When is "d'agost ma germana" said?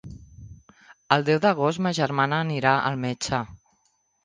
1.43-2.41